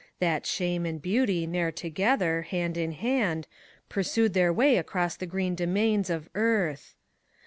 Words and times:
That 0.17 0.47
Shame 0.47 0.87
and 0.87 0.99
Beauty 0.99 1.45
ne'er 1.45 1.71
together, 1.71 2.41
hand 2.41 2.75
in 2.75 2.93
hand, 2.93 3.47
Pursued 3.87 4.33
their 4.33 4.51
way 4.51 4.77
across 4.77 5.15
the 5.15 5.27
green 5.27 5.53
domains 5.53 6.09
of 6.09 6.27
Earth. 6.33 6.95